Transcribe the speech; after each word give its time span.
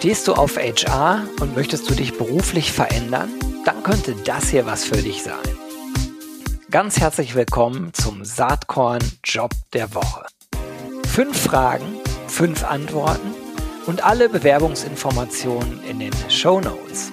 Stehst 0.00 0.28
du 0.28 0.32
auf 0.32 0.56
HR 0.56 1.28
und 1.42 1.54
möchtest 1.54 1.90
du 1.90 1.94
dich 1.94 2.16
beruflich 2.16 2.72
verändern? 2.72 3.28
Dann 3.66 3.82
könnte 3.82 4.16
das 4.24 4.48
hier 4.48 4.64
was 4.64 4.82
für 4.82 4.96
dich 4.96 5.22
sein. 5.22 5.36
Ganz 6.70 6.98
herzlich 6.98 7.34
willkommen 7.34 7.92
zum 7.92 8.24
Saatkorn 8.24 9.02
Job 9.22 9.50
der 9.74 9.94
Woche. 9.94 10.24
Fünf 11.06 11.38
Fragen, 11.42 11.98
fünf 12.28 12.64
Antworten 12.64 13.34
und 13.84 14.02
alle 14.02 14.30
Bewerbungsinformationen 14.30 15.84
in 15.84 15.98
den 15.98 16.12
Show 16.30 16.62
Notes. 16.62 17.12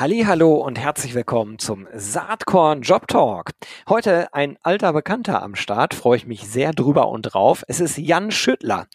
Hallo 0.00 0.54
und 0.54 0.78
herzlich 0.78 1.12
willkommen 1.12 1.58
zum 1.58 1.86
Saatkorn 1.92 2.80
Job 2.80 3.06
Talk. 3.06 3.50
Heute 3.86 4.32
ein 4.32 4.56
alter 4.62 4.94
Bekannter 4.94 5.42
am 5.42 5.54
Start, 5.54 5.92
freue 5.92 6.16
ich 6.16 6.26
mich 6.26 6.48
sehr 6.48 6.72
drüber 6.72 7.10
und 7.10 7.20
drauf. 7.20 7.64
Es 7.68 7.80
ist 7.80 7.98
Jan 7.98 8.30
Schüttler, 8.30 8.86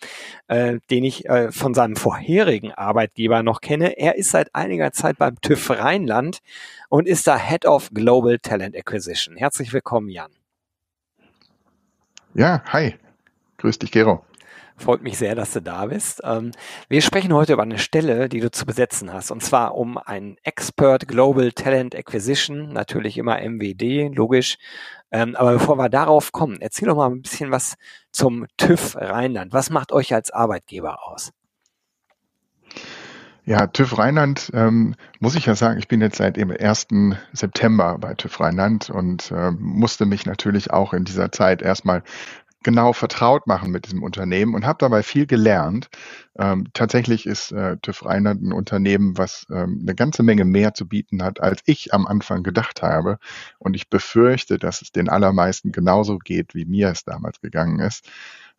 äh, 0.48 0.80
den 0.90 1.04
ich 1.04 1.30
äh, 1.30 1.52
von 1.52 1.76
seinem 1.76 1.96
vorherigen 1.96 2.72
Arbeitgeber 2.72 3.44
noch 3.44 3.62
kenne. 3.62 4.00
Er 4.00 4.16
ist 4.16 4.32
seit 4.32 4.56
einiger 4.56 4.94
Zeit 4.94 5.20
beim 5.20 5.40
TÜV 5.42 5.70
Rheinland 5.70 6.40
und 6.90 7.08
ist 7.08 7.28
da 7.28 7.38
Head 7.38 7.68
of 7.68 7.92
Global 7.94 8.40
Talent 8.40 8.76
Acquisition. 8.76 9.38
Herzlich 9.38 9.74
willkommen, 9.74 10.10
Jan. 10.10 10.32
Ja, 12.34 12.64
hi. 12.74 12.96
Grüß 13.58 13.78
dich, 13.78 13.92
Gero. 13.92 14.26
Freut 14.78 15.02
mich 15.02 15.18
sehr, 15.18 15.36
dass 15.36 15.54
du 15.54 15.62
da 15.62 15.86
bist. 15.86 16.22
Ähm, 16.26 16.52
wir 16.90 17.02
sprechen 17.02 17.34
heute 17.34 17.54
über 17.54 17.64
eine 17.64 17.78
Stelle, 17.78 18.28
die 18.28 18.42
du 18.42 18.52
zu 18.52 18.66
besetzen 18.66 19.14
hast, 19.14 19.32
und 19.32 19.42
zwar 19.42 19.76
um 19.76 19.98
einen 19.98 20.38
Expert 20.44 21.08
Global 21.08 21.54
Talent 21.54 21.96
Acquisition, 21.96 22.74
natürlich 22.74 23.18
immer 23.18 23.40
MWD, 23.40 24.14
logisch. 24.14 24.58
Ähm, 25.12 25.36
aber 25.38 25.54
bevor 25.54 25.78
wir 25.78 25.88
darauf 25.88 26.34
kommen, 26.34 26.58
erzähl 26.60 26.90
doch 26.90 26.98
mal 26.98 27.10
ein 27.10 27.22
bisschen 27.22 27.52
was 27.52 27.76
zum 28.12 28.48
TÜV 28.58 28.98
Rheinland. 28.98 29.54
Was 29.54 29.70
macht 29.70 29.94
euch 29.94 30.14
als 30.14 30.32
Arbeitgeber 30.32 31.08
aus? 31.08 31.32
Ja, 33.48 33.68
TÜV 33.68 34.00
Rheinland, 34.00 34.50
ähm, 34.56 34.96
muss 35.20 35.36
ich 35.36 35.46
ja 35.46 35.54
sagen, 35.54 35.78
ich 35.78 35.88
bin 35.88 36.02
jetzt 36.02 36.18
seit 36.18 36.36
dem 36.36 36.50
1. 36.50 36.88
September 37.32 37.98
bei 38.00 38.16
TÜV 38.16 38.40
Rheinland 38.40 38.90
und 38.90 39.32
äh, 39.32 39.52
musste 39.52 40.08
mich 40.08 40.26
natürlich 40.26 40.72
auch 40.72 40.94
in 40.94 41.06
dieser 41.06 41.32
Zeit 41.32 41.62
erstmal 41.62 42.02
genau 42.66 42.94
vertraut 42.94 43.46
machen 43.46 43.72
mit 43.72 43.86
diesem 43.86 44.02
Unternehmen 44.02 44.56
und 44.56 44.66
habe 44.66 44.80
dabei 44.80 45.04
viel 45.04 45.28
gelernt. 45.28 45.88
Ähm, 46.36 46.66
tatsächlich 46.74 47.28
ist 47.28 47.52
äh, 47.52 47.78
TÜV 47.78 48.06
Rheinland 48.06 48.42
ein 48.42 48.52
Unternehmen, 48.52 49.20
was 49.20 49.46
ähm, 49.52 49.82
eine 49.84 49.94
ganze 49.94 50.24
Menge 50.24 50.46
mehr 50.46 50.74
zu 50.74 50.88
bieten 50.88 51.24
hat, 51.24 51.40
als 51.40 51.62
ich 51.66 51.94
am 51.94 52.08
Anfang 52.08 52.42
gedacht 52.42 52.82
habe. 52.82 53.20
Und 53.60 53.76
ich 53.76 53.92
befürchte, 53.92 54.58
dass 54.58 54.82
es 54.82 54.92
den 54.92 55.10
allermeisten 55.10 55.72
genauso 55.72 56.18
geht, 56.18 56.56
wie 56.56 56.66
mir 56.66 56.90
es 56.90 57.04
damals 57.04 57.40
gegangen 57.40 57.80
ist. 57.80 58.10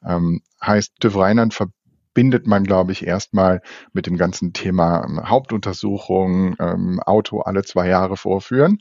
Ähm, 0.05 0.41
heißt, 0.65 1.01
TÜV 1.01 1.17
Rheinland 1.17 1.53
verbindet 1.53 2.47
man, 2.47 2.63
glaube 2.63 2.93
ich, 2.93 3.05
erstmal 3.05 3.61
mit 3.93 4.07
dem 4.07 4.17
ganzen 4.17 4.53
Thema 4.53 5.05
ähm, 5.05 5.29
Hauptuntersuchung, 5.29 6.55
ähm, 6.61 7.01
Auto 7.01 7.41
alle 7.41 7.65
zwei 7.65 7.89
Jahre 7.89 8.17
vorführen. 8.17 8.79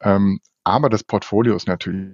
Ähm, 0.00 0.38
aber 0.62 0.88
das 0.90 1.02
Portfolio 1.02 1.56
ist 1.56 1.66
natürlich 1.66 2.12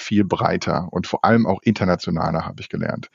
viel 0.00 0.24
breiter 0.24 0.88
und 0.90 1.06
vor 1.06 1.24
allem 1.24 1.46
auch 1.46 1.60
internationaler, 1.62 2.46
habe 2.46 2.60
ich 2.60 2.68
gelernt. 2.68 3.10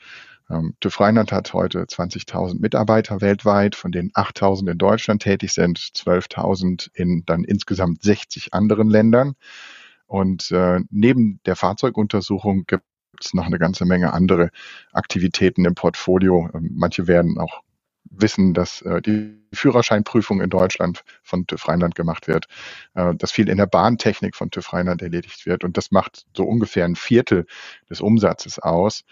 Ähm, 0.50 0.74
TÜV 0.80 1.00
Rheinland 1.00 1.32
hat 1.32 1.52
heute 1.52 1.84
20.000 1.84 2.60
Mitarbeiter 2.60 3.20
weltweit, 3.20 3.76
von 3.76 3.92
denen 3.92 4.10
8.000 4.10 4.72
in 4.72 4.78
Deutschland 4.78 5.22
tätig 5.22 5.52
sind, 5.52 5.78
12.000 5.78 6.90
in 6.94 7.22
dann 7.26 7.44
insgesamt 7.44 8.02
60 8.02 8.52
anderen 8.52 8.90
Ländern. 8.90 9.34
Und 10.06 10.50
äh, 10.50 10.80
neben 10.90 11.40
der 11.46 11.54
Fahrzeuguntersuchung 11.54 12.64
gibt 12.66 12.82
es 13.20 13.32
noch 13.32 13.46
eine 13.46 13.58
ganze 13.58 13.84
Menge 13.84 14.12
andere 14.12 14.50
Aktivitäten 14.92 15.64
im 15.64 15.76
Portfolio. 15.76 16.48
Ähm, 16.52 16.70
manche 16.74 17.06
werden 17.06 17.38
auch 17.38 17.62
wissen, 18.10 18.54
dass 18.54 18.82
äh, 18.82 19.00
die 19.00 19.38
Führerscheinprüfung 19.52 20.40
in 20.40 20.50
Deutschland 20.50 21.02
von 21.22 21.46
TÜV 21.46 21.68
Rheinland 21.68 21.94
gemacht 21.94 22.28
wird, 22.28 22.46
äh, 22.94 23.14
dass 23.14 23.32
viel 23.32 23.48
in 23.48 23.56
der 23.56 23.66
Bahntechnik 23.66 24.34
von 24.36 24.50
TÜV 24.50 24.72
Rheinland 24.72 25.02
erledigt 25.02 25.46
wird 25.46 25.64
und 25.64 25.76
das 25.76 25.90
macht 25.90 26.26
so 26.36 26.44
ungefähr 26.44 26.84
ein 26.84 26.96
Viertel 26.96 27.46
des 27.88 28.00
Umsatzes 28.00 28.58
aus. 28.58 29.02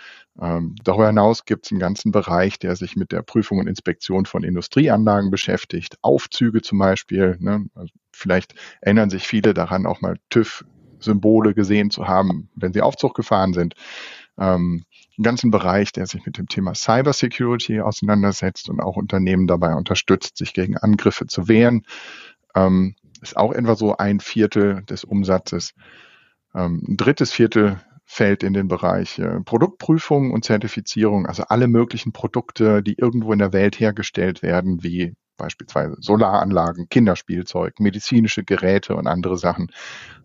Ähm, 0.40 0.74
darüber 0.84 1.08
hinaus 1.08 1.44
gibt 1.44 1.66
es 1.66 1.72
einen 1.72 1.80
ganzen 1.80 2.12
Bereich, 2.12 2.58
der 2.58 2.76
sich 2.76 2.96
mit 2.96 3.12
der 3.12 3.22
Prüfung 3.22 3.58
und 3.58 3.66
Inspektion 3.66 4.26
von 4.26 4.42
Industrieanlagen 4.42 5.30
beschäftigt, 5.30 5.96
Aufzüge 6.02 6.62
zum 6.62 6.78
Beispiel. 6.78 7.36
Ne? 7.40 7.66
Also 7.74 7.92
vielleicht 8.12 8.54
erinnern 8.80 9.10
sich 9.10 9.26
viele 9.26 9.54
daran, 9.54 9.86
auch 9.86 10.00
mal 10.00 10.16
TÜV 10.30 10.64
Symbole 11.00 11.54
gesehen 11.54 11.90
zu 11.90 12.08
haben, 12.08 12.48
wenn 12.56 12.72
sie 12.72 12.82
Aufzug 12.82 13.14
gefahren 13.14 13.52
sind 13.52 13.74
ähm, 14.38 14.84
einen 15.18 15.24
ganzen 15.24 15.50
Bereich, 15.50 15.92
der 15.92 16.06
sich 16.06 16.24
mit 16.24 16.38
dem 16.38 16.46
Thema 16.46 16.74
Cybersecurity 16.74 17.80
auseinandersetzt 17.80 18.68
und 18.70 18.80
auch 18.80 18.96
Unternehmen 18.96 19.46
dabei 19.46 19.74
unterstützt, 19.74 20.38
sich 20.38 20.54
gegen 20.54 20.76
Angriffe 20.76 21.26
zu 21.26 21.48
wehren. 21.48 21.82
Ähm, 22.54 22.94
ist 23.20 23.36
auch 23.36 23.52
etwa 23.52 23.74
so 23.74 23.96
ein 23.96 24.20
Viertel 24.20 24.82
des 24.84 25.04
Umsatzes. 25.04 25.74
Ähm, 26.54 26.82
ein 26.86 26.96
drittes 26.96 27.32
Viertel 27.32 27.80
fällt 28.04 28.42
in 28.42 28.54
den 28.54 28.68
Bereich 28.68 29.18
äh, 29.18 29.40
Produktprüfung 29.40 30.32
und 30.32 30.44
Zertifizierung, 30.44 31.26
also 31.26 31.42
alle 31.48 31.68
möglichen 31.68 32.12
Produkte, 32.12 32.82
die 32.82 32.94
irgendwo 32.94 33.32
in 33.32 33.38
der 33.38 33.52
Welt 33.52 33.78
hergestellt 33.78 34.42
werden, 34.42 34.82
wie 34.82 35.14
beispielsweise 35.36 35.96
Solaranlagen, 36.00 36.88
Kinderspielzeug, 36.88 37.80
medizinische 37.80 38.44
Geräte 38.44 38.94
und 38.94 39.06
andere 39.06 39.36
Sachen, 39.36 39.70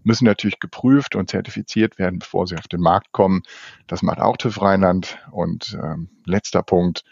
müssen 0.03 0.25
natürlich 0.25 0.59
geprüft 0.59 1.16
und 1.16 1.30
zertifiziert 1.30 1.97
werden, 1.97 2.19
bevor 2.19 2.47
sie 2.47 2.58
auf 2.58 2.68
den 2.68 2.81
Markt 2.81 3.12
kommen. 3.12 3.44
Das 3.88 4.02
macht 4.02 4.19
auch 4.19 4.38
TÜV 4.38 4.62
Rheinland. 4.62 5.18
Und 5.31 5.78
ähm, 5.81 6.09
letzter 6.25 6.64
Punkt, 6.64 7.03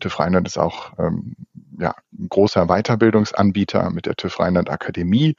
TÜV 0.00 0.20
Rheinland 0.20 0.46
ist 0.46 0.58
auch 0.58 0.92
ähm, 0.98 1.36
ja, 1.78 1.94
ein 2.18 2.28
großer 2.28 2.66
Weiterbildungsanbieter 2.66 3.90
mit 3.90 4.06
der 4.06 4.16
TÜV 4.16 4.40
Rheinland 4.40 4.70
Akademie 4.70 5.36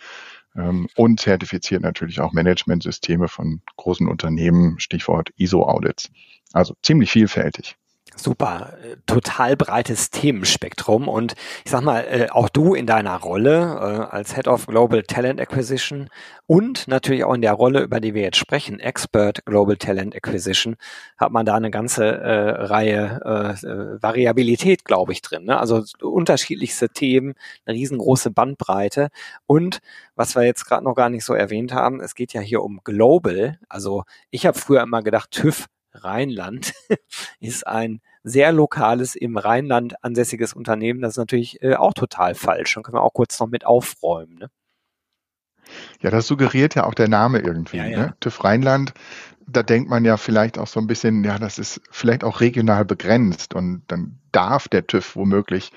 ähm, 0.55 0.87
und 0.95 1.19
zertifiziert 1.19 1.81
natürlich 1.81 2.19
auch 2.19 2.33
Managementsysteme 2.33 3.27
von 3.27 3.61
großen 3.75 4.07
Unternehmen, 4.07 4.79
Stichwort 4.79 5.29
ISO-Audits. 5.37 6.09
Also 6.53 6.75
ziemlich 6.81 7.11
vielfältig. 7.11 7.77
Super, 8.19 8.73
äh, 8.83 8.95
total 9.05 9.55
breites 9.55 10.09
Themenspektrum 10.09 11.07
und 11.07 11.35
ich 11.63 11.69
sag 11.69 11.81
mal, 11.83 11.99
äh, 12.01 12.29
auch 12.31 12.49
du 12.49 12.73
in 12.73 12.87
deiner 12.87 13.15
Rolle 13.15 14.09
äh, 14.11 14.15
als 14.15 14.33
Head 14.33 14.47
of 14.47 14.65
Global 14.65 15.03
Talent 15.03 15.39
Acquisition 15.39 16.09
und 16.47 16.87
natürlich 16.87 17.23
auch 17.23 17.35
in 17.35 17.43
der 17.43 17.53
Rolle, 17.53 17.81
über 17.81 17.99
die 17.99 18.15
wir 18.15 18.23
jetzt 18.23 18.37
sprechen, 18.37 18.79
Expert 18.79 19.45
Global 19.45 19.77
Talent 19.77 20.15
Acquisition, 20.15 20.77
hat 21.17 21.31
man 21.31 21.45
da 21.45 21.55
eine 21.55 21.69
ganze 21.69 21.97
Reihe 22.07 23.99
Variabilität, 24.01 24.85
glaube 24.85 25.11
ich, 25.11 25.21
drin. 25.21 25.45
Ne? 25.45 25.59
Also 25.59 25.83
unterschiedlichste 26.01 26.89
Themen, 26.89 27.35
eine 27.65 27.77
riesengroße 27.77 28.31
Bandbreite 28.31 29.09
und 29.45 29.79
was 30.15 30.35
wir 30.35 30.43
jetzt 30.43 30.65
gerade 30.65 30.83
noch 30.83 30.95
gar 30.95 31.09
nicht 31.09 31.25
so 31.25 31.33
erwähnt 31.33 31.73
haben, 31.73 31.99
es 31.99 32.15
geht 32.15 32.33
ja 32.33 32.41
hier 32.41 32.63
um 32.63 32.79
Global. 32.83 33.59
Also 33.69 34.05
ich 34.31 34.45
habe 34.45 34.57
früher 34.57 34.81
immer 34.81 35.03
gedacht, 35.03 35.31
TÜV 35.31 35.67
Rheinland 36.03 36.73
ist 37.39 37.65
ein 37.65 38.01
sehr 38.23 38.51
lokales, 38.51 39.15
im 39.15 39.37
Rheinland 39.37 40.03
ansässiges 40.03 40.53
Unternehmen. 40.53 41.01
Das 41.01 41.11
ist 41.13 41.17
natürlich 41.17 41.61
äh, 41.61 41.75
auch 41.75 41.93
total 41.93 42.35
falsch. 42.35 42.73
Dann 42.73 42.83
können 42.83 42.97
wir 42.97 43.03
auch 43.03 43.13
kurz 43.13 43.39
noch 43.39 43.47
mit 43.47 43.65
aufräumen. 43.65 44.35
Ne? 44.35 44.49
Ja, 46.01 46.11
das 46.11 46.27
suggeriert 46.27 46.75
ja 46.75 46.85
auch 46.85 46.93
der 46.93 47.07
Name 47.07 47.39
irgendwie. 47.39 47.77
Ja, 47.77 47.85
ja. 47.85 47.97
Ne? 47.97 48.15
TÜV 48.19 48.43
Rheinland, 48.43 48.93
da 49.47 49.63
denkt 49.63 49.89
man 49.89 50.03
ja 50.03 50.17
vielleicht 50.17 50.59
auch 50.59 50.67
so 50.67 50.79
ein 50.79 50.87
bisschen, 50.87 51.23
ja, 51.23 51.39
das 51.39 51.57
ist 51.57 51.81
vielleicht 51.89 52.25
auch 52.25 52.41
regional 52.41 52.83
begrenzt 52.83 53.53
und 53.53 53.83
dann 53.87 54.19
darf 54.33 54.67
der 54.67 54.85
TÜV 54.85 55.15
womöglich 55.15 55.71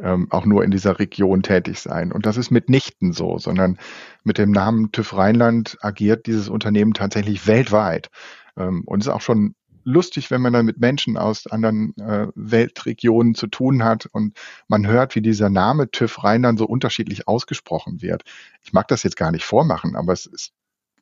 ähm, 0.00 0.28
auch 0.30 0.46
nur 0.46 0.62
in 0.62 0.70
dieser 0.70 1.00
Region 1.00 1.42
tätig 1.42 1.80
sein. 1.80 2.12
Und 2.12 2.24
das 2.24 2.36
ist 2.36 2.52
mitnichten 2.52 3.12
so, 3.12 3.38
sondern 3.38 3.78
mit 4.22 4.38
dem 4.38 4.52
Namen 4.52 4.92
TÜV 4.92 5.16
Rheinland 5.16 5.76
agiert 5.80 6.26
dieses 6.26 6.48
Unternehmen 6.48 6.94
tatsächlich 6.94 7.48
weltweit 7.48 8.10
ähm, 8.56 8.82
und 8.86 9.00
ist 9.00 9.08
auch 9.08 9.20
schon 9.20 9.54
lustig, 9.86 10.30
wenn 10.30 10.42
man 10.42 10.52
dann 10.52 10.66
mit 10.66 10.78
Menschen 10.78 11.16
aus 11.16 11.46
anderen 11.46 11.96
äh, 11.96 12.26
Weltregionen 12.34 13.34
zu 13.34 13.46
tun 13.46 13.84
hat 13.84 14.06
und 14.06 14.36
man 14.68 14.86
hört, 14.86 15.14
wie 15.14 15.22
dieser 15.22 15.48
Name 15.48 15.90
TÜV 15.90 16.24
Rheinland 16.24 16.58
so 16.58 16.66
unterschiedlich 16.66 17.28
ausgesprochen 17.28 18.02
wird. 18.02 18.24
Ich 18.62 18.72
mag 18.72 18.88
das 18.88 19.04
jetzt 19.04 19.16
gar 19.16 19.30
nicht 19.30 19.44
vormachen, 19.44 19.94
aber 19.94 20.12
es 20.12 20.26
ist, 20.26 20.52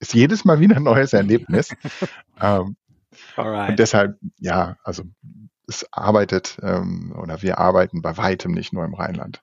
ist 0.00 0.12
jedes 0.12 0.44
Mal 0.44 0.60
wieder 0.60 0.76
ein 0.76 0.82
neues 0.82 1.14
Erlebnis. 1.14 1.74
ähm, 2.40 2.76
und 3.36 3.78
deshalb, 3.78 4.18
ja, 4.38 4.76
also 4.84 5.04
es 5.66 5.86
arbeitet 5.90 6.58
ähm, 6.62 7.14
oder 7.16 7.40
wir 7.42 7.58
arbeiten 7.58 8.02
bei 8.02 8.16
weitem 8.18 8.52
nicht 8.52 8.72
nur 8.72 8.84
im 8.84 8.94
Rheinland. 8.94 9.42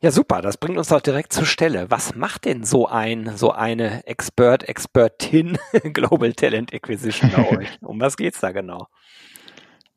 Ja, 0.00 0.10
super. 0.10 0.42
Das 0.42 0.56
bringt 0.56 0.78
uns 0.78 0.88
doch 0.88 1.00
direkt 1.00 1.32
zur 1.32 1.46
Stelle. 1.46 1.90
Was 1.90 2.14
macht 2.14 2.44
denn 2.44 2.64
so 2.64 2.86
ein, 2.86 3.36
so 3.36 3.52
eine 3.52 4.06
Expert, 4.06 4.68
Expertin 4.68 5.58
Global 5.92 6.32
Talent 6.32 6.72
Acquisition 6.72 7.30
bei 7.34 7.50
euch? 7.58 7.68
Um 7.82 8.00
was 8.00 8.16
geht's 8.16 8.40
da 8.40 8.52
genau? 8.52 8.88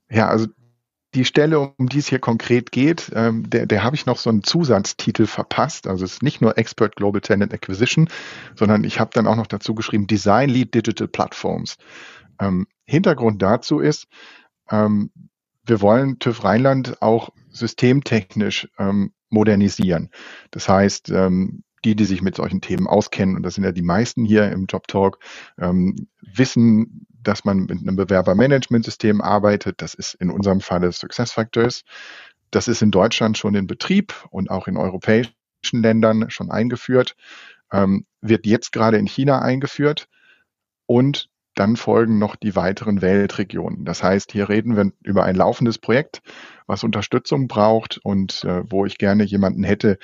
Ja, 0.09 0.27
also 0.27 0.47
die 1.15 1.25
Stelle, 1.25 1.59
um 1.59 1.89
die 1.89 1.99
es 1.99 2.07
hier 2.07 2.19
konkret 2.19 2.71
geht, 2.71 3.11
ähm, 3.13 3.49
der, 3.49 3.65
der 3.65 3.83
habe 3.83 3.95
ich 3.95 4.05
noch 4.05 4.17
so 4.17 4.29
einen 4.29 4.43
Zusatztitel 4.43 5.27
verpasst. 5.27 5.87
Also 5.87 6.05
es 6.05 6.13
ist 6.13 6.23
nicht 6.23 6.41
nur 6.41 6.57
Expert 6.57 6.95
Global 6.95 7.21
Talent 7.21 7.53
Acquisition, 7.53 8.09
sondern 8.55 8.83
ich 8.83 8.99
habe 8.99 9.11
dann 9.13 9.27
auch 9.27 9.35
noch 9.35 9.47
dazu 9.47 9.75
geschrieben 9.75 10.07
Design 10.07 10.49
Lead 10.49 10.73
Digital 10.73 11.07
Platforms. 11.07 11.77
Ähm, 12.39 12.67
Hintergrund 12.85 13.41
dazu 13.41 13.79
ist, 13.79 14.07
ähm, 14.69 15.11
wir 15.65 15.81
wollen 15.81 16.19
TÜV 16.19 16.43
Rheinland 16.43 17.01
auch 17.01 17.29
systemtechnisch 17.49 18.67
ähm, 18.77 19.13
modernisieren. 19.33 20.09
Das 20.51 20.69
heißt, 20.69 21.09
ähm, 21.09 21.63
die, 21.83 21.95
die 21.95 22.05
sich 22.05 22.21
mit 22.21 22.35
solchen 22.35 22.61
Themen 22.61 22.87
auskennen, 22.87 23.35
und 23.35 23.43
das 23.43 23.55
sind 23.55 23.65
ja 23.65 23.73
die 23.73 23.81
meisten 23.81 24.23
hier 24.23 24.49
im 24.51 24.67
Job 24.67 24.87
Talk, 24.87 25.19
ähm, 25.59 26.07
wissen, 26.21 27.05
dass 27.09 27.43
man 27.43 27.65
mit 27.65 27.71
einem 27.71 27.95
Bewerbermanagementsystem 27.95 29.21
arbeitet. 29.21 29.81
Das 29.81 29.93
ist 29.93 30.13
in 30.15 30.29
unserem 30.29 30.61
Falle 30.61 30.91
SuccessFactors. 30.91 31.83
Das 32.51 32.67
ist 32.67 32.81
in 32.81 32.91
Deutschland 32.91 33.37
schon 33.37 33.55
in 33.55 33.67
Betrieb 33.67 34.13
und 34.29 34.49
auch 34.49 34.67
in 34.67 34.77
europäischen 34.77 35.33
Ländern 35.71 36.29
schon 36.29 36.51
eingeführt, 36.51 37.15
ähm, 37.71 38.05
wird 38.21 38.45
jetzt 38.45 38.71
gerade 38.71 38.97
in 38.97 39.07
China 39.07 39.41
eingeführt 39.41 40.07
und 40.85 41.29
dann 41.55 41.75
folgen 41.75 42.17
noch 42.17 42.35
die 42.35 42.55
weiteren 42.55 43.01
Weltregionen. 43.01 43.85
Das 43.85 44.03
heißt, 44.03 44.31
hier 44.31 44.49
reden 44.49 44.75
wir 44.75 44.91
über 45.03 45.23
ein 45.23 45.35
laufendes 45.35 45.77
Projekt, 45.77 46.21
was 46.67 46.83
Unterstützung 46.83 47.47
braucht 47.47 47.99
und 48.03 48.43
äh, 48.43 48.63
wo 48.69 48.85
ich 48.85 48.97
gerne 48.97 49.23
jemanden 49.23 49.63
hätte, 49.63 49.97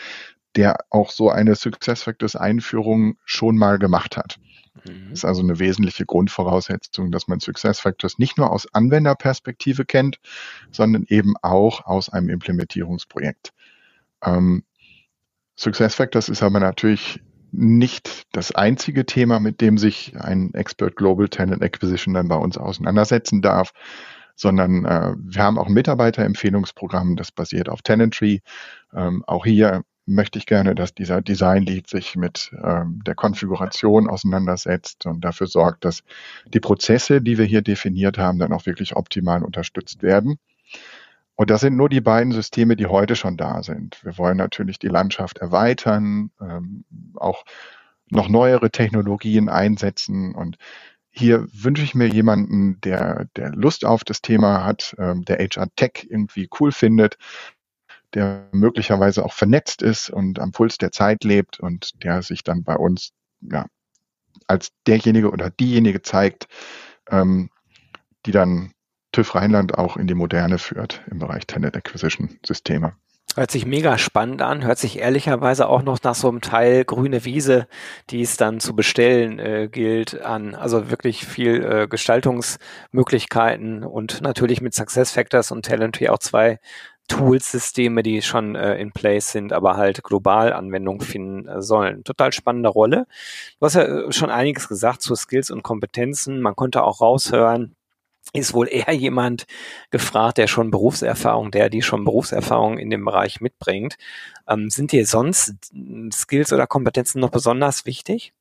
der 0.56 0.78
auch 0.90 1.12
so 1.12 1.30
eine 1.30 1.56
SuccessFactors 1.56 2.36
Einführung 2.36 3.18
schon 3.24 3.58
mal 3.58 3.80
gemacht 3.80 4.18
hat. 4.18 4.40
Mhm. 4.86 5.10
Das 5.10 5.20
ist 5.20 5.26
also 5.26 5.42
eine 5.42 5.60
wesentliche 5.60 6.06
Grundvoraussetzung, 6.06 7.12
dass 7.12 7.28
man 7.28 7.40
SuccessFactors 7.40 8.20
nicht 8.20 8.38
nur 8.38 8.52
aus 8.52 8.74
Anwenderperspektive 8.74 9.86
kennt, 9.86 10.20
sondern 10.72 11.06
eben 11.08 11.36
auch 11.42 11.86
aus 11.86 12.10
einem 12.10 12.30
Implementierungsprojekt. 12.30 13.54
Ähm, 14.24 14.64
SuccessFactors 15.56 16.30
ist 16.30 16.42
aber 16.44 16.60
natürlich 16.60 17.22
nicht 17.52 18.28
das 18.32 18.54
einzige 18.54 19.06
Thema, 19.06 19.40
mit 19.40 19.62
dem 19.62 19.78
sich 19.78 20.16
ein 20.20 20.54
Expert 20.54 20.96
Global 20.96 21.30
Talent 21.30 21.64
Acquisition 21.64 22.14
dann 22.14 22.28
bei 22.28 22.36
uns 22.36 22.58
auseinandersetzen 22.58 23.42
darf, 23.42 23.72
sondern 24.36 24.86
äh, 24.86 25.14
wir 25.18 25.44
haben 25.44 25.58
auch 25.58 25.68
ein 25.68 25.74
Mitarbeiterempfehlungsprogramm, 25.74 27.16
das 27.16 27.32
basiert 27.32 27.70
auf 27.70 27.82
Tenantry. 27.82 28.42
Ähm, 28.94 29.24
auch 29.28 29.46
hier 29.46 29.84
möchte 30.06 30.40
ich 30.40 30.46
gerne, 30.46 30.76
dass 30.76 30.94
dieser 30.94 31.22
Design 31.22 31.64
Lead 31.64 31.88
sich 31.88 32.16
mit 32.16 32.52
ähm, 32.64 33.02
der 33.06 33.16
Konfiguration 33.16 34.10
auseinandersetzt 34.10 35.06
und 35.06 35.22
dafür 35.22 35.48
sorgt, 35.48 35.86
dass 35.86 36.04
die 36.48 36.60
Prozesse, 36.60 37.22
die 37.22 37.38
wir 37.38 37.46
hier 37.46 37.62
definiert 37.62 38.18
haben, 38.18 38.40
dann 38.40 38.54
auch 38.54 38.66
wirklich 38.66 38.96
optimal 38.96 39.44
unterstützt 39.44 40.02
werden. 40.02 40.40
Und 41.36 41.50
das 41.50 41.62
sind 41.62 41.78
nur 41.78 41.88
die 41.88 42.02
beiden 42.02 42.34
Systeme, 42.34 42.76
die 42.76 42.88
heute 42.88 43.16
schon 43.16 43.38
da 43.38 43.64
sind. 43.64 44.04
Wir 44.04 44.18
wollen 44.18 44.36
natürlich 44.36 44.78
die 44.78 44.90
Landschaft 44.90 45.38
erweitern, 45.38 46.32
ähm, 46.42 46.84
auch 47.20 47.44
noch 48.10 48.30
neuere 48.30 48.72
Technologien 48.72 49.50
einsetzen 49.50 50.34
und 50.34 50.58
hier 51.12 51.48
wünsche 51.52 51.84
ich 51.84 51.96
mir 51.96 52.08
jemanden, 52.08 52.80
der, 52.82 53.26
der 53.36 53.50
Lust 53.52 53.84
auf 53.84 54.04
das 54.04 54.22
Thema 54.22 54.64
hat, 54.64 54.96
ähm, 55.00 55.26
der 55.26 55.38
HR 55.38 55.68
Tech 55.76 56.08
irgendwie 56.10 56.50
cool 56.60 56.72
findet, 56.72 57.18
der 58.14 58.48
möglicherweise 58.52 59.26
auch 59.26 59.34
vernetzt 59.34 59.82
ist 59.82 60.10
und 60.10 60.40
am 60.40 60.52
Puls 60.52 60.78
der 60.78 60.92
Zeit 60.92 61.24
lebt 61.24 61.60
und 61.60 62.04
der 62.04 62.22
sich 62.22 62.44
dann 62.44 62.64
bei 62.64 62.76
uns 62.76 63.12
ja, 63.42 63.66
als 64.48 64.72
derjenige 64.88 65.32
oder 65.32 65.50
diejenige 65.50 66.02
zeigt, 66.02 66.48
ähm, 67.10 67.50
die 68.26 68.32
dann 68.32 68.72
TÜV 69.12 69.36
Rheinland 69.36 69.78
auch 69.78 69.98
in 69.98 70.08
die 70.08 70.16
Moderne 70.16 70.60
führt 70.60 71.02
im 71.10 71.20
Bereich 71.20 71.48
Tenant 71.48 71.76
Acquisition 71.76 72.40
Systeme. 72.46 72.96
Hört 73.36 73.52
sich 73.52 73.66
mega 73.66 73.98
spannend 74.00 74.42
an, 74.42 74.66
hört 74.66 74.80
sich 74.80 75.00
ehrlicherweise 75.00 75.70
auch 75.70 75.84
noch 75.84 76.00
nach 76.04 76.16
so 76.16 76.28
einem 76.28 76.42
Teil 76.42 76.84
grüne 76.84 77.26
Wiese, 77.26 77.68
die 78.10 78.22
es 78.24 78.38
dann 78.38 78.60
zu 78.60 78.76
bestellen 78.76 79.38
äh, 79.38 79.70
gilt, 79.72 80.22
an. 80.22 80.56
Also 80.56 80.90
wirklich 80.90 81.26
viel 81.26 81.64
äh, 81.64 81.88
Gestaltungsmöglichkeiten 81.88 83.84
und 83.84 84.22
natürlich 84.22 84.62
mit 84.62 84.74
Success 84.74 85.12
Factors 85.12 85.52
und 85.52 85.64
Talentry 85.66 86.10
auch 86.10 86.18
zwei 86.18 86.60
Tools-Systeme, 87.10 88.04
die 88.04 88.22
schon 88.22 88.56
äh, 88.56 88.76
in 88.78 88.92
place 88.92 89.32
sind, 89.32 89.52
aber 89.52 89.76
halt 89.76 90.04
global 90.04 90.54
Anwendung 90.54 91.02
finden 91.02 91.48
äh, 91.48 91.62
sollen. 91.62 92.04
Total 92.06 92.32
spannende 92.32 92.70
Rolle. 92.70 93.06
Du 93.60 93.66
hast 93.66 93.76
ja 93.76 93.84
äh, 93.84 94.12
schon 94.12 94.30
einiges 94.30 94.70
gesagt 94.70 95.02
zu 95.02 95.16
Skills 95.16 95.52
und 95.52 95.64
Kompetenzen. 95.64 96.40
Man 96.42 96.56
konnte 96.56 96.84
auch 96.84 97.02
raushören, 97.02 97.76
ist 98.34 98.54
wohl 98.54 98.68
eher 98.70 98.94
jemand 98.94 99.46
gefragt, 99.90 100.38
der 100.38 100.48
schon 100.48 100.72
Berufserfahrung, 100.72 101.52
der 101.52 101.70
die 101.70 101.82
schon 101.82 102.06
Berufserfahrung 102.06 102.78
in 102.78 102.90
dem 102.90 103.06
Bereich 103.06 103.42
mitbringt. 103.42 103.96
Ähm, 104.48 104.70
sind 104.70 104.92
dir 104.92 105.06
sonst 105.06 105.56
Skills 106.14 106.54
oder 106.54 106.68
Kompetenzen 106.68 107.20
noch 107.20 107.32
besonders 107.32 107.86
wichtig? 107.86 108.34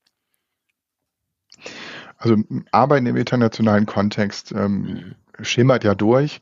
Also 2.19 2.37
Arbeiten 2.73 3.07
im 3.07 3.17
internationalen 3.17 3.87
Kontext 3.87 4.53
ähm, 4.53 5.15
mhm. 5.39 5.45
schimmert 5.45 5.85
ja 5.85 5.95
durch, 5.95 6.41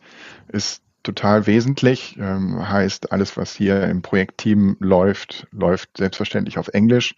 ist 0.48 0.82
total 1.06 1.46
wesentlich. 1.46 2.16
Ähm, 2.18 2.68
heißt, 2.68 3.12
alles, 3.12 3.36
was 3.36 3.54
hier 3.54 3.84
im 3.84 4.02
Projektteam 4.02 4.76
läuft, 4.80 5.46
läuft 5.52 5.96
selbstverständlich 5.96 6.58
auf 6.58 6.68
Englisch. 6.68 7.14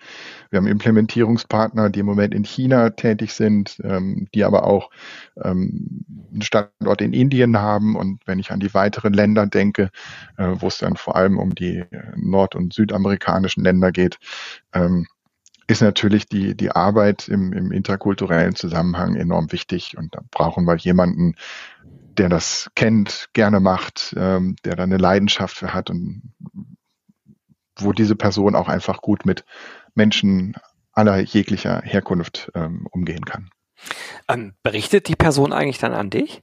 Wir 0.50 0.58
haben 0.58 0.66
Implementierungspartner, 0.66 1.88
die 1.88 2.00
im 2.00 2.06
Moment 2.06 2.34
in 2.34 2.44
China 2.44 2.90
tätig 2.90 3.32
sind, 3.32 3.80
ähm, 3.82 4.28
die 4.34 4.44
aber 4.44 4.64
auch 4.64 4.90
ähm, 5.42 6.04
einen 6.30 6.42
Standort 6.42 7.00
in 7.00 7.14
Indien 7.14 7.56
haben. 7.58 7.96
Und 7.96 8.20
wenn 8.26 8.38
ich 8.38 8.50
an 8.50 8.60
die 8.60 8.74
weiteren 8.74 9.14
Länder 9.14 9.46
denke, 9.46 9.90
äh, 10.36 10.48
wo 10.56 10.68
es 10.68 10.78
dann 10.78 10.96
vor 10.96 11.16
allem 11.16 11.38
um 11.38 11.54
die 11.54 11.84
nord- 12.14 12.54
und 12.54 12.74
südamerikanischen 12.74 13.64
Länder 13.64 13.90
geht, 13.90 14.18
ähm, 14.74 15.06
ist 15.66 15.82
natürlich 15.82 16.26
die, 16.26 16.54
die 16.56 16.70
Arbeit 16.70 17.28
im, 17.28 17.52
im 17.52 17.72
interkulturellen 17.72 18.54
Zusammenhang 18.54 19.16
enorm 19.16 19.52
wichtig. 19.52 19.96
Und 19.96 20.14
da 20.14 20.20
brauchen 20.30 20.64
wir 20.64 20.76
jemanden, 20.76 21.34
der 22.18 22.28
das 22.28 22.70
kennt, 22.74 23.28
gerne 23.32 23.60
macht, 23.60 24.14
ähm, 24.16 24.56
der 24.64 24.76
da 24.76 24.82
eine 24.82 24.96
Leidenschaft 24.96 25.56
für 25.56 25.72
hat 25.72 25.90
und 25.90 26.34
wo 27.76 27.92
diese 27.92 28.16
Person 28.16 28.54
auch 28.54 28.68
einfach 28.68 29.00
gut 29.00 29.24
mit 29.24 29.44
Menschen 29.94 30.54
aller 30.92 31.20
jeglicher 31.20 31.80
Herkunft 31.84 32.50
ähm, 32.54 32.86
umgehen 32.90 33.24
kann. 33.24 33.50
Ähm, 34.28 34.54
berichtet 34.62 35.06
die 35.06 35.14
Person 35.14 35.52
eigentlich 35.52 35.78
dann 35.78 35.94
an 35.94 36.10
dich? 36.10 36.40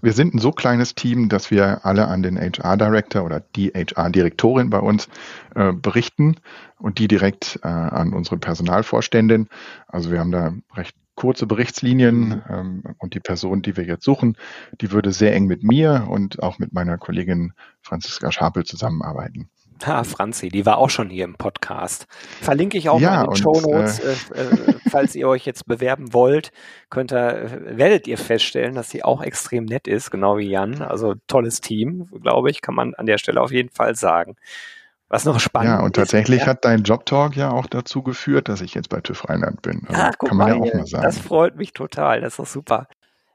Wir 0.00 0.12
sind 0.12 0.34
ein 0.34 0.38
so 0.38 0.50
kleines 0.50 0.94
Team, 0.94 1.28
dass 1.28 1.50
wir 1.50 1.86
alle 1.86 2.08
an 2.08 2.22
den 2.22 2.38
HR 2.38 2.76
Director 2.76 3.24
oder 3.24 3.40
die 3.40 3.68
HR 3.70 4.10
Direktorin 4.10 4.68
bei 4.68 4.78
uns 4.78 5.08
äh, 5.54 5.72
berichten 5.72 6.36
und 6.78 6.98
die 6.98 7.08
direkt 7.08 7.60
äh, 7.62 7.68
an 7.68 8.12
unsere 8.12 8.36
Personalvorständin. 8.36 9.48
Also 9.86 10.10
wir 10.10 10.20
haben 10.20 10.32
da 10.32 10.52
recht 10.74 10.96
kurze 11.14 11.46
Berichtslinien 11.46 12.28
mhm. 12.28 12.42
ähm, 12.48 12.82
und 12.98 13.14
die 13.14 13.20
Person, 13.20 13.62
die 13.62 13.76
wir 13.76 13.84
jetzt 13.84 14.04
suchen, 14.04 14.36
die 14.80 14.90
würde 14.92 15.12
sehr 15.12 15.34
eng 15.34 15.46
mit 15.46 15.62
mir 15.62 16.06
und 16.08 16.42
auch 16.42 16.58
mit 16.58 16.72
meiner 16.72 16.98
Kollegin 16.98 17.52
Franziska 17.82 18.32
Schapel 18.32 18.64
zusammenarbeiten. 18.64 19.48
Ha, 19.84 20.04
Franzi, 20.04 20.48
die 20.48 20.64
war 20.64 20.78
auch 20.78 20.88
schon 20.88 21.10
hier 21.10 21.24
im 21.24 21.34
Podcast. 21.34 22.06
Verlinke 22.40 22.78
ich 22.78 22.88
auch 22.88 23.00
ja, 23.00 23.10
mal 23.10 23.24
in 23.24 23.30
den 23.30 23.36
Show 23.36 23.60
Notes. 23.60 23.98
Äh, 23.98 24.12
äh, 24.34 24.42
äh, 24.42 24.74
falls 24.88 25.14
ihr 25.14 25.28
euch 25.28 25.44
jetzt 25.44 25.66
bewerben 25.66 26.14
wollt, 26.14 26.52
könnt 26.90 27.12
ihr, 27.12 27.34
äh, 27.34 27.76
werdet 27.76 28.06
ihr 28.06 28.16
feststellen, 28.16 28.74
dass 28.76 28.90
sie 28.90 29.02
auch 29.02 29.20
extrem 29.20 29.64
nett 29.64 29.86
ist, 29.86 30.10
genau 30.10 30.38
wie 30.38 30.48
Jan. 30.48 30.80
Also 30.80 31.14
tolles 31.26 31.60
Team, 31.60 32.08
glaube 32.22 32.50
ich, 32.50 32.62
kann 32.62 32.74
man 32.74 32.94
an 32.94 33.06
der 33.06 33.18
Stelle 33.18 33.42
auf 33.42 33.52
jeden 33.52 33.70
Fall 33.70 33.94
sagen. 33.94 34.36
Was 35.14 35.24
noch 35.24 35.38
spannend 35.38 35.70
ist. 35.70 35.78
Ja, 35.78 35.84
und 35.84 35.94
tatsächlich 35.94 36.40
ist, 36.40 36.46
hat 36.48 36.64
dein 36.64 36.82
Job-Talk 36.82 37.36
ja 37.36 37.52
auch 37.52 37.68
dazu 37.68 38.02
geführt, 38.02 38.48
dass 38.48 38.60
ich 38.60 38.74
jetzt 38.74 38.88
bei 38.88 39.00
TÜV 39.00 39.28
Rheinland 39.28 39.62
bin. 39.62 39.86
Also, 39.86 40.02
ah, 40.02 40.10
kann 40.10 40.36
man 40.36 40.48
mal, 40.50 40.56
ja 40.56 40.60
auch 40.60 40.74
mal 40.74 40.86
sagen. 40.88 41.04
Das 41.04 41.18
freut 41.20 41.54
mich 41.54 41.72
total, 41.72 42.20
das 42.20 42.32
ist 42.32 42.38
doch 42.40 42.46
super. 42.46 42.88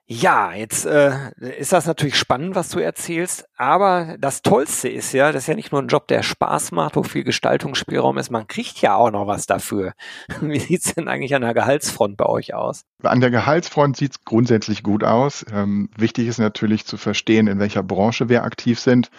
Ja, 0.06 0.52
jetzt 0.54 0.86
äh, 0.86 1.32
ist 1.58 1.72
das 1.72 1.86
natürlich 1.86 2.18
spannend, 2.18 2.56
was 2.56 2.68
du 2.68 2.80
erzählst, 2.80 3.46
aber 3.56 4.18
das 4.20 4.42
Tollste 4.42 4.90
ist 4.90 5.14
ja, 5.14 5.32
das 5.32 5.44
ist 5.44 5.48
ja 5.48 5.56
nicht 5.56 5.72
nur 5.72 5.82
ein 5.82 5.88
Job, 5.88 6.10
der 6.10 6.22
Spaß 6.22 6.74
macht, 6.74 6.98
wo 6.98 7.04
viel 7.04 7.24
Gestaltungsspielraum 7.24 8.18
ist, 8.18 8.30
man 8.30 8.48
kriegt 8.48 8.82
ja 8.82 8.96
auch 8.96 9.12
noch 9.12 9.28
was 9.28 9.46
dafür. 9.46 9.94
Wie 10.42 10.60
sieht's 10.60 10.96
denn 10.96 11.08
eigentlich 11.08 11.34
an 11.34 11.44
der 11.44 11.54
Gehaltsfront 11.54 12.18
bei 12.18 12.26
euch 12.26 12.54
aus? 12.56 12.84
An 13.04 13.22
der 13.22 13.32
Gehaltsfront 13.32 13.96
sieht's 13.96 14.26
grundsätzlich 14.26 14.84
gut 14.84 15.06
aus. 15.06 15.46
Ähm, 15.54 15.90
wichtig 15.96 16.28
ist 16.28 16.40
natürlich 16.40 16.86
zu 16.86 16.98
verstehen, 16.98 17.48
in 17.48 17.60
welcher 17.60 17.84
Branche 17.84 18.28
wir 18.28 18.44
aktiv 18.44 18.82
sind. 18.82 19.10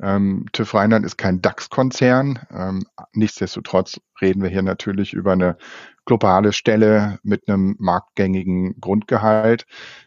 Ähm, 0.00 0.46
TÜV 0.52 0.74
Rheinland 0.74 1.06
ist 1.06 1.16
kein 1.16 1.40
DAX-Konzern. 1.42 2.40
Ähm, 2.54 2.86
nichtsdestotrotz 3.12 4.00
reden 4.20 4.42
wir 4.42 4.50
hier 4.50 4.62
natürlich 4.62 5.12
über 5.12 5.32
eine 5.32 5.56
globale 6.04 6.52
Stelle 6.52 7.18
mit 7.22 7.48
einem 7.48 7.76
marktgängigen 7.78 8.80
Grundgehalt. 8.80 9.66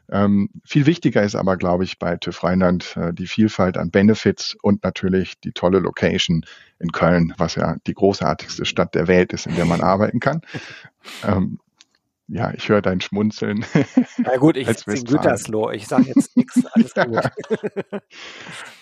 Ähm, 0.10 0.50
viel 0.66 0.86
wichtiger 0.86 1.24
ist 1.24 1.36
aber, 1.36 1.58
glaube 1.58 1.84
ich, 1.84 2.00
bei 2.00 2.16
TÜV 2.16 2.44
Rheinland 2.44 2.96
äh, 2.98 3.14
die 3.14 3.28
Vielfalt 3.28 3.78
an 3.78 3.92
Benefits 3.92 4.56
und 4.62 4.84
natürlich 4.84 5.40
die 5.42 5.52
tolle 5.52 5.80
Location 5.80 6.46
in 6.80 6.92
Köln, 6.92 7.34
was 7.38 7.56
ja 7.56 7.76
die 7.86 7.94
großartigste 7.94 8.66
Stadt 8.66 8.96
der 8.96 9.08
Welt 9.08 9.34
ist, 9.34 9.46
in 9.46 9.56
der 9.56 9.66
man 9.66 9.82
arbeiten 9.82 10.20
kann. 10.20 10.42
Ähm, 11.24 11.60
ja, 12.32 12.54
ich 12.54 12.70
höre 12.70 12.82
dein 12.82 13.02
Schmunzeln. 13.02 13.66
Na 14.18 14.38
gut, 14.38 14.56
ich 14.56 14.68
sitze 14.68 14.92
in 14.92 15.04
Gütersloh. 15.04 15.72
Ich 15.72 15.88
sage 15.88 16.06
jetzt 16.16 16.38
nichts, 16.38 16.64
alles 16.74 16.94
gut. 16.94 18.02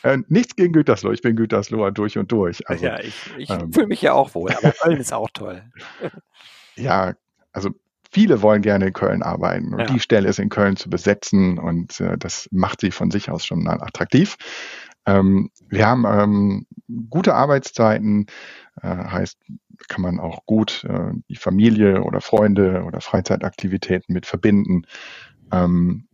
äh, 0.03 0.17
nichts 0.27 0.55
gegen 0.55 0.73
Gütersloh. 0.73 1.11
Ich 1.11 1.21
bin 1.21 1.35
Gütersloher 1.35 1.91
durch 1.91 2.17
und 2.17 2.31
durch. 2.31 2.69
Also, 2.69 2.85
ja, 2.85 2.99
ich, 2.99 3.15
ich 3.37 3.49
ähm, 3.49 3.71
fühle 3.71 3.87
mich 3.87 4.01
ja 4.01 4.13
auch 4.13 4.35
wohl, 4.35 4.51
aber 4.51 4.71
Köln 4.71 4.99
ist 4.99 5.13
auch 5.13 5.29
toll. 5.33 5.63
ja, 6.75 7.13
also 7.53 7.69
viele 8.11 8.41
wollen 8.41 8.61
gerne 8.61 8.87
in 8.87 8.93
Köln 8.93 9.23
arbeiten 9.23 9.73
und 9.73 9.79
ja. 9.79 9.85
die 9.85 9.99
Stelle 9.99 10.27
ist 10.27 10.39
in 10.39 10.49
Köln 10.49 10.75
zu 10.75 10.89
besetzen 10.89 11.57
und 11.57 11.99
äh, 12.01 12.17
das 12.17 12.49
macht 12.51 12.81
sie 12.81 12.91
von 12.91 13.11
sich 13.11 13.31
aus 13.31 13.45
schon 13.45 13.63
mal 13.63 13.81
attraktiv. 13.81 14.35
Ähm, 15.05 15.51
wir 15.69 15.87
haben 15.87 16.05
ähm, 16.05 16.67
gute 17.09 17.33
Arbeitszeiten, 17.33 18.25
äh, 18.81 18.87
heißt, 18.87 19.39
kann 19.87 20.01
man 20.01 20.19
auch 20.19 20.45
gut 20.45 20.83
äh, 20.85 21.11
die 21.29 21.35
Familie 21.35 22.03
oder 22.03 22.21
Freunde 22.21 22.83
oder 22.83 23.01
Freizeitaktivitäten 23.01 24.13
mit 24.13 24.25
verbinden. 24.25 24.83
Ähm, 25.51 26.07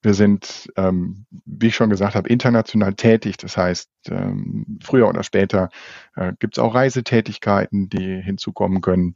wir 0.00 0.14
sind, 0.14 0.70
ähm, 0.76 1.26
wie 1.44 1.68
ich 1.68 1.74
schon 1.74 1.90
gesagt 1.90 2.14
habe, 2.14 2.28
international 2.28 2.94
tätig. 2.94 3.36
Das 3.36 3.56
heißt, 3.56 3.90
ähm, 4.10 4.78
früher 4.82 5.08
oder 5.08 5.24
später 5.24 5.70
äh, 6.14 6.32
gibt 6.38 6.56
es 6.56 6.62
auch 6.62 6.74
Reisetätigkeiten, 6.74 7.88
die 7.88 8.20
hinzukommen 8.22 8.80
können. 8.80 9.14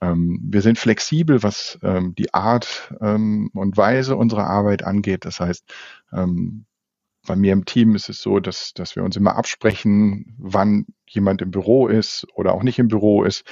Ähm, 0.00 0.40
wir 0.44 0.62
sind 0.62 0.78
flexibel, 0.78 1.42
was 1.42 1.78
ähm, 1.82 2.14
die 2.14 2.32
Art 2.34 2.94
ähm, 3.00 3.50
und 3.52 3.76
Weise 3.76 4.16
unserer 4.16 4.46
Arbeit 4.46 4.84
angeht. 4.84 5.24
Das 5.24 5.40
heißt, 5.40 5.64
ähm, 6.12 6.66
bei 7.26 7.36
mir 7.36 7.52
im 7.52 7.64
Team 7.64 7.94
ist 7.94 8.08
es 8.08 8.20
so, 8.20 8.40
dass, 8.40 8.72
dass 8.74 8.96
wir 8.96 9.04
uns 9.04 9.16
immer 9.16 9.36
absprechen, 9.36 10.34
wann 10.38 10.86
jemand 11.06 11.42
im 11.42 11.50
Büro 11.50 11.86
ist 11.86 12.26
oder 12.34 12.52
auch 12.52 12.62
nicht 12.62 12.78
im 12.78 12.88
Büro 12.88 13.22
ist. 13.22 13.44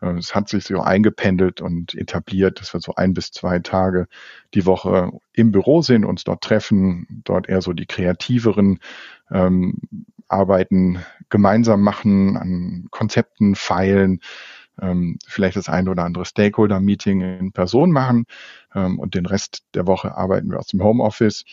Äh, 0.00 0.16
es 0.18 0.34
hat 0.34 0.48
sich 0.48 0.64
so 0.64 0.80
eingependelt 0.80 1.60
und 1.60 1.94
etabliert, 1.94 2.60
dass 2.60 2.72
wir 2.72 2.80
so 2.80 2.94
ein 2.94 3.14
bis 3.14 3.32
zwei 3.32 3.58
Tage 3.58 4.06
die 4.54 4.66
Woche 4.66 5.10
im 5.32 5.50
Büro 5.50 5.82
sind, 5.82 6.04
uns 6.04 6.24
dort 6.24 6.42
treffen, 6.42 7.22
dort 7.24 7.48
eher 7.48 7.62
so 7.62 7.72
die 7.72 7.86
kreativeren 7.86 8.78
ähm, 9.30 9.80
Arbeiten 10.28 11.04
gemeinsam 11.28 11.82
machen, 11.82 12.36
an 12.36 12.86
Konzepten 12.90 13.54
feilen, 13.54 14.20
ähm, 14.80 15.18
vielleicht 15.26 15.56
das 15.56 15.68
eine 15.68 15.90
oder 15.90 16.04
andere 16.04 16.26
Stakeholder-Meeting 16.26 17.20
in 17.22 17.52
Person 17.52 17.90
machen 17.90 18.26
ähm, 18.74 18.98
und 18.98 19.14
den 19.14 19.26
Rest 19.26 19.64
der 19.74 19.86
Woche 19.86 20.16
arbeiten 20.16 20.50
wir 20.50 20.58
aus 20.58 20.66
dem 20.66 20.82
Homeoffice, 20.82 21.44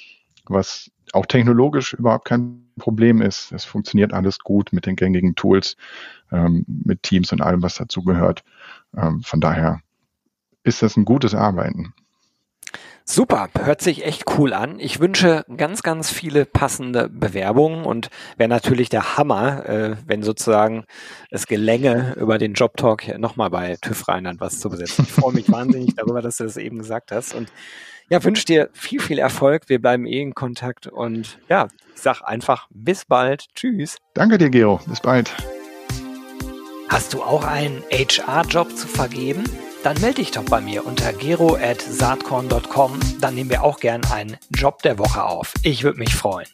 was 0.45 0.91
auch 1.13 1.25
technologisch 1.25 1.93
überhaupt 1.93 2.25
kein 2.25 2.65
Problem 2.77 3.21
ist. 3.21 3.51
Es 3.51 3.65
funktioniert 3.65 4.13
alles 4.13 4.39
gut 4.39 4.73
mit 4.73 4.85
den 4.85 4.95
gängigen 4.95 5.35
Tools, 5.35 5.77
ähm, 6.31 6.65
mit 6.67 7.03
Teams 7.03 7.31
und 7.31 7.41
allem, 7.41 7.61
was 7.61 7.75
dazugehört. 7.75 8.43
Ähm, 8.95 9.21
von 9.21 9.39
daher 9.39 9.81
ist 10.63 10.81
das 10.81 10.97
ein 10.97 11.05
gutes 11.05 11.35
Arbeiten. 11.35 11.93
Super, 13.05 13.49
hört 13.59 13.81
sich 13.81 14.05
echt 14.05 14.23
cool 14.37 14.53
an. 14.53 14.79
Ich 14.79 15.01
wünsche 15.01 15.43
ganz, 15.57 15.83
ganz 15.83 16.09
viele 16.09 16.45
passende 16.45 17.09
Bewerbungen 17.09 17.83
und 17.83 18.09
wäre 18.37 18.47
natürlich 18.47 18.87
der 18.87 19.17
Hammer, 19.17 19.67
äh, 19.67 19.97
wenn 20.05 20.23
sozusagen 20.23 20.85
es 21.29 21.45
gelänge, 21.45 22.15
über 22.17 22.37
den 22.37 22.53
Job 22.53 22.77
Talk 22.77 23.19
nochmal 23.19 23.49
bei 23.49 23.75
TÜV 23.81 24.07
Rheinland 24.07 24.39
was 24.39 24.61
zu 24.61 24.69
besetzen. 24.69 25.03
Ich 25.05 25.11
freue 25.11 25.33
mich 25.33 25.47
wahnsinnig 25.51 25.95
darüber, 25.95 26.21
dass 26.21 26.37
du 26.37 26.45
das 26.45 26.55
eben 26.55 26.77
gesagt 26.77 27.11
hast 27.11 27.35
und 27.35 27.51
ja, 28.13 28.23
wünsche 28.23 28.45
dir 28.45 28.69
viel, 28.73 28.99
viel 29.01 29.17
Erfolg. 29.17 29.69
Wir 29.69 29.81
bleiben 29.81 30.05
eh 30.05 30.21
in 30.21 30.35
Kontakt 30.35 30.85
und 30.85 31.39
ja, 31.49 31.67
ich 31.95 32.01
sag 32.01 32.21
einfach 32.21 32.67
bis 32.69 33.05
bald. 33.05 33.47
Tschüss. 33.55 33.97
Danke 34.13 34.37
dir, 34.37 34.51
Gero. 34.51 34.79
Bis 34.85 35.01
bald. 35.01 35.33
Hast 36.89 37.15
du 37.15 37.23
auch 37.23 37.43
einen 37.43 37.81
HR-Job 37.91 38.77
zu 38.77 38.87
vergeben? 38.87 39.43
Dann 39.81 39.99
melde 39.99 40.21
dich 40.21 40.29
doch 40.29 40.45
bei 40.45 40.61
mir 40.61 40.85
unter 40.85 41.11
gero.saatkorn.com. 41.11 42.99
Dann 43.19 43.33
nehmen 43.33 43.49
wir 43.49 43.63
auch 43.63 43.79
gern 43.79 44.05
einen 44.05 44.37
Job 44.51 44.83
der 44.83 44.99
Woche 44.99 45.23
auf. 45.23 45.55
Ich 45.63 45.83
würde 45.83 45.97
mich 45.97 46.13
freuen. 46.13 46.45